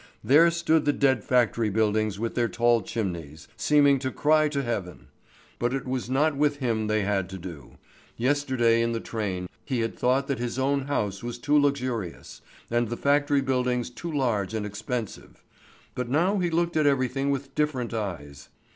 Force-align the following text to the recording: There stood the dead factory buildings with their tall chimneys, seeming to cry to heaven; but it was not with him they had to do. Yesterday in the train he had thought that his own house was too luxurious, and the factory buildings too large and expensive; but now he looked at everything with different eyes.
There 0.23 0.49
stood 0.49 0.85
the 0.85 0.93
dead 0.93 1.23
factory 1.23 1.69
buildings 1.69 2.17
with 2.17 2.33
their 2.33 2.47
tall 2.49 2.81
chimneys, 2.81 3.47
seeming 3.55 3.99
to 3.99 4.09
cry 4.09 4.49
to 4.49 4.63
heaven; 4.63 5.09
but 5.59 5.75
it 5.75 5.85
was 5.85 6.09
not 6.09 6.35
with 6.35 6.57
him 6.57 6.87
they 6.87 7.03
had 7.03 7.29
to 7.29 7.37
do. 7.37 7.77
Yesterday 8.17 8.81
in 8.81 8.93
the 8.93 8.99
train 8.99 9.47
he 9.63 9.81
had 9.81 9.95
thought 9.95 10.25
that 10.25 10.39
his 10.39 10.57
own 10.57 10.87
house 10.87 11.21
was 11.21 11.37
too 11.37 11.55
luxurious, 11.55 12.41
and 12.71 12.87
the 12.89 12.97
factory 12.97 13.41
buildings 13.41 13.91
too 13.91 14.11
large 14.11 14.55
and 14.55 14.65
expensive; 14.65 15.43
but 15.93 16.09
now 16.09 16.39
he 16.39 16.49
looked 16.49 16.75
at 16.75 16.87
everything 16.87 17.29
with 17.29 17.53
different 17.53 17.93
eyes. 17.93 18.49